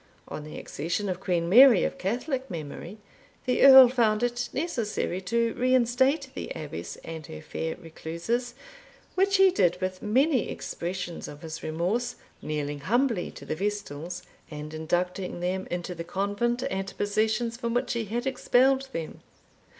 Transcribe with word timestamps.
On 0.27 0.43
the 0.43 0.57
accession 0.57 1.07
of 1.09 1.19
Queen 1.19 1.47
Mary, 1.47 1.83
of 1.83 1.99
Catholic 1.99 2.49
memory, 2.49 2.97
the 3.45 3.61
Earl 3.61 3.87
found 3.87 4.23
it 4.23 4.49
necessary 4.51 5.21
to 5.21 5.53
reinstate 5.53 6.29
the 6.33 6.51
Abbess 6.55 6.95
and 7.03 7.27
her 7.27 7.39
fair 7.39 7.75
recluses, 7.75 8.55
which 9.13 9.37
he 9.37 9.51
did 9.51 9.79
with 9.79 10.01
many 10.01 10.49
expressions 10.49 11.27
of 11.27 11.43
his 11.43 11.61
remorse, 11.61 12.15
kneeling 12.41 12.79
humbly 12.79 13.29
to 13.29 13.45
the 13.45 13.55
vestals, 13.55 14.23
and 14.49 14.73
inducting 14.73 15.39
them 15.39 15.67
into 15.69 15.93
the 15.93 16.03
convent 16.03 16.63
and 16.71 16.97
possessions 16.97 17.55
from 17.55 17.75
which 17.75 17.93
he 17.93 18.05
had 18.05 18.25
expelled 18.25 18.89
them. 18.93 19.19